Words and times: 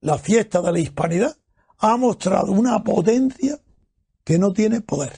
la 0.00 0.18
fiesta 0.18 0.60
de 0.60 0.72
la 0.72 0.78
hispanidad, 0.78 1.36
ha 1.78 1.96
mostrado 1.96 2.52
una 2.52 2.82
potencia 2.82 3.58
que 4.24 4.38
no 4.38 4.52
tiene 4.52 4.80
poder. 4.80 5.12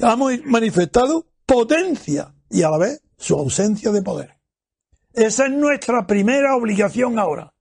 Ha 0.00 0.16
manifestado 0.16 1.26
potencia 1.46 2.34
y 2.50 2.62
a 2.62 2.70
la 2.70 2.78
vez 2.78 3.02
su 3.16 3.34
ausencia 3.34 3.90
de 3.92 4.02
poder. 4.02 4.38
Esa 5.12 5.46
es 5.46 5.52
nuestra 5.52 6.06
primera 6.06 6.56
obligación 6.56 7.18
ahora. 7.18 7.54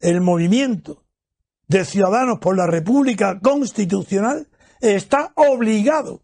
El 0.00 0.20
movimiento 0.20 1.04
de 1.68 1.84
ciudadanos 1.84 2.38
por 2.38 2.56
la 2.56 2.66
República 2.66 3.38
Constitucional 3.40 4.48
está 4.80 5.32
obligado 5.36 6.22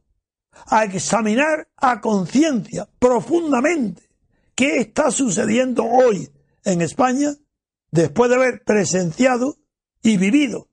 a 0.66 0.84
examinar 0.84 1.68
a 1.76 2.00
conciencia 2.00 2.88
profundamente 2.98 4.02
qué 4.54 4.78
está 4.78 5.10
sucediendo 5.10 5.84
hoy 5.84 6.30
en 6.64 6.82
España 6.82 7.34
después 7.90 8.30
de 8.30 8.36
haber 8.36 8.62
presenciado 8.64 9.56
y 10.02 10.16
vivido 10.16 10.68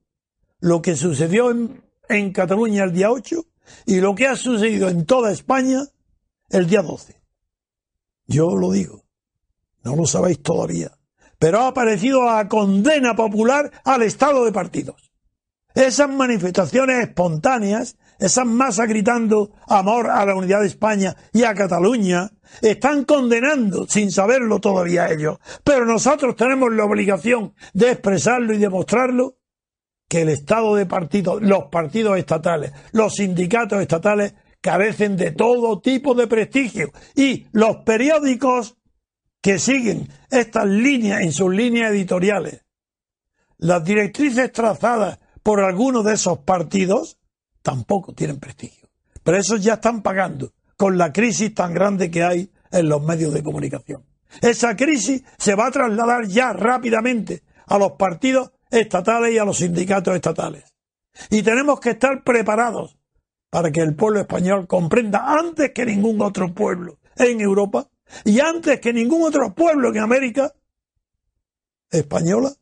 lo 0.59 0.81
que 0.81 0.95
sucedió 0.95 1.51
en, 1.51 2.31
Cataluña 2.31 2.85
el 2.85 2.93
día 2.93 3.11
8 3.11 3.45
y 3.85 3.99
lo 3.99 4.15
que 4.15 4.27
ha 4.27 4.35
sucedido 4.35 4.87
en 4.87 5.05
toda 5.05 5.31
España 5.31 5.83
el 6.49 6.67
día 6.67 6.81
12. 6.81 7.21
Yo 8.27 8.55
lo 8.55 8.71
digo, 8.71 9.03
no 9.83 9.95
lo 9.95 10.05
sabéis 10.05 10.41
todavía, 10.41 10.97
pero 11.37 11.59
ha 11.59 11.67
aparecido 11.67 12.23
la 12.23 12.47
condena 12.47 13.15
popular 13.15 13.71
al 13.83 14.03
estado 14.03 14.45
de 14.45 14.51
partidos. 14.51 15.11
Esas 15.75 16.09
manifestaciones 16.09 17.07
espontáneas, 17.07 17.97
esas 18.19 18.45
masas 18.45 18.87
gritando 18.87 19.51
amor 19.67 20.09
a 20.09 20.25
la 20.25 20.35
unidad 20.35 20.61
de 20.61 20.67
España 20.67 21.15
y 21.33 21.43
a 21.43 21.53
Cataluña, 21.53 22.31
están 22.61 23.03
condenando, 23.03 23.85
sin 23.87 24.11
saberlo 24.11 24.59
todavía 24.59 25.09
ellos, 25.09 25.37
pero 25.63 25.85
nosotros 25.85 26.35
tenemos 26.35 26.73
la 26.73 26.85
obligación 26.85 27.53
de 27.73 27.91
expresarlo 27.91 28.53
y 28.53 28.57
demostrarlo, 28.57 29.37
que 30.07 30.21
el 30.21 30.29
estado 30.29 30.75
de 30.75 30.85
partidos, 30.85 31.41
los 31.41 31.65
partidos 31.65 32.17
estatales, 32.17 32.71
los 32.93 33.15
sindicatos 33.15 33.81
estatales 33.81 34.35
carecen 34.61 35.17
de 35.17 35.31
todo 35.31 35.79
tipo 35.81 36.13
de 36.13 36.27
prestigio. 36.27 36.91
Y 37.15 37.47
los 37.51 37.77
periódicos 37.85 38.77
que 39.41 39.59
siguen 39.59 40.09
estas 40.31 40.65
líneas 40.65 41.21
en 41.21 41.31
sus 41.31 41.53
líneas 41.53 41.91
editoriales, 41.91 42.65
las 43.57 43.83
directrices 43.83 44.51
trazadas 44.51 45.19
por 45.43 45.61
algunos 45.61 46.05
de 46.05 46.13
esos 46.13 46.39
partidos 46.39 47.16
tampoco 47.67 48.13
tienen 48.13 48.39
prestigio. 48.39 48.87
Pero 49.23 49.37
esos 49.37 49.61
ya 49.61 49.73
están 49.73 50.01
pagando 50.01 50.53
con 50.77 50.97
la 50.97 51.11
crisis 51.11 51.53
tan 51.53 51.73
grande 51.73 52.09
que 52.09 52.23
hay 52.23 52.49
en 52.71 52.87
los 52.87 53.03
medios 53.03 53.33
de 53.33 53.43
comunicación. 53.43 54.05
Esa 54.41 54.77
crisis 54.77 55.21
se 55.37 55.53
va 55.53 55.67
a 55.67 55.71
trasladar 55.71 56.27
ya 56.27 56.53
rápidamente 56.53 57.43
a 57.65 57.77
los 57.77 57.91
partidos 57.93 58.51
estatales 58.71 59.33
y 59.33 59.37
a 59.37 59.43
los 59.43 59.57
sindicatos 59.57 60.15
estatales. 60.15 60.63
Y 61.29 61.43
tenemos 61.43 61.81
que 61.81 61.89
estar 61.89 62.23
preparados 62.23 62.97
para 63.49 63.69
que 63.69 63.81
el 63.81 63.97
pueblo 63.97 64.21
español 64.21 64.65
comprenda 64.65 65.37
antes 65.37 65.71
que 65.73 65.85
ningún 65.85 66.21
otro 66.21 66.53
pueblo 66.53 66.99
en 67.17 67.41
Europa 67.41 67.89
y 68.23 68.39
antes 68.39 68.79
que 68.79 68.93
ningún 68.93 69.23
otro 69.23 69.53
pueblo 69.53 69.89
en 69.89 69.99
América 69.99 70.53
española 71.91 72.53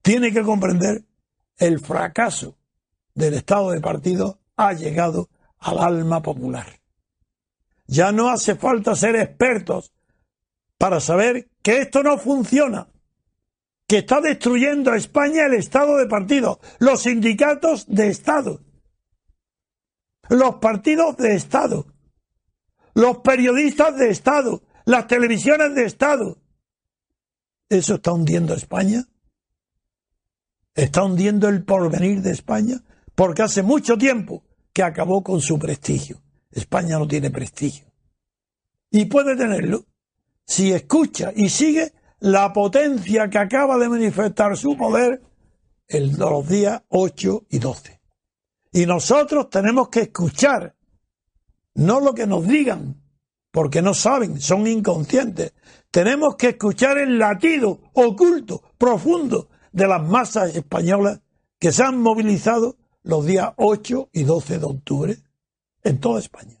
tiene 0.00 0.32
que 0.32 0.42
comprender 0.42 1.02
el 1.58 1.80
fracaso 1.80 2.56
del 3.16 3.34
Estado 3.34 3.70
de 3.72 3.80
partido 3.80 4.38
ha 4.56 4.74
llegado 4.74 5.28
al 5.58 5.78
alma 5.78 6.22
popular. 6.22 6.80
Ya 7.88 8.12
no 8.12 8.28
hace 8.28 8.54
falta 8.54 8.94
ser 8.94 9.16
expertos 9.16 9.92
para 10.78 11.00
saber 11.00 11.48
que 11.62 11.78
esto 11.78 12.02
no 12.02 12.18
funciona, 12.18 12.88
que 13.88 13.98
está 13.98 14.20
destruyendo 14.20 14.92
a 14.92 14.96
España 14.96 15.46
el 15.46 15.54
Estado 15.54 15.96
de 15.96 16.06
partido, 16.06 16.60
los 16.78 17.02
sindicatos 17.02 17.86
de 17.88 18.08
Estado, 18.08 18.60
los 20.28 20.56
partidos 20.56 21.16
de 21.16 21.34
Estado, 21.34 21.86
los 22.94 23.18
periodistas 23.18 23.96
de 23.96 24.10
Estado, 24.10 24.62
las 24.84 25.06
televisiones 25.06 25.74
de 25.74 25.84
Estado. 25.84 26.38
¿Eso 27.68 27.94
está 27.94 28.12
hundiendo 28.12 28.52
a 28.52 28.56
España? 28.56 29.06
¿Está 30.74 31.02
hundiendo 31.02 31.48
el 31.48 31.64
porvenir 31.64 32.20
de 32.20 32.32
España? 32.32 32.82
Porque 33.16 33.42
hace 33.42 33.64
mucho 33.64 33.98
tiempo 33.98 34.44
que 34.72 34.84
acabó 34.84 35.24
con 35.24 35.40
su 35.40 35.58
prestigio. 35.58 36.22
España 36.52 36.98
no 36.98 37.08
tiene 37.08 37.30
prestigio. 37.30 37.86
Y 38.90 39.06
puede 39.06 39.34
tenerlo 39.36 39.84
si 40.44 40.72
escucha 40.72 41.32
y 41.34 41.48
sigue 41.48 41.92
la 42.20 42.52
potencia 42.52 43.28
que 43.28 43.38
acaba 43.38 43.78
de 43.78 43.88
manifestar 43.88 44.56
su 44.56 44.76
poder 44.76 45.22
en 45.88 46.18
los 46.18 46.46
días 46.46 46.82
8 46.88 47.46
y 47.50 47.58
12. 47.58 48.00
Y 48.72 48.84
nosotros 48.84 49.48
tenemos 49.48 49.88
que 49.88 50.02
escuchar, 50.02 50.76
no 51.74 52.00
lo 52.00 52.14
que 52.14 52.26
nos 52.26 52.46
digan, 52.46 53.02
porque 53.50 53.80
no 53.80 53.94
saben, 53.94 54.38
son 54.40 54.66
inconscientes. 54.66 55.54
Tenemos 55.90 56.36
que 56.36 56.50
escuchar 56.50 56.98
el 56.98 57.18
latido 57.18 57.80
oculto, 57.94 58.62
profundo, 58.76 59.48
de 59.72 59.88
las 59.88 60.06
masas 60.06 60.54
españolas 60.54 61.20
que 61.58 61.72
se 61.72 61.82
han 61.82 61.98
movilizado 62.00 62.76
los 63.06 63.24
días 63.24 63.52
8 63.56 64.10
y 64.12 64.24
12 64.24 64.58
de 64.58 64.66
octubre 64.66 65.16
en 65.84 66.00
toda 66.00 66.18
España. 66.18 66.60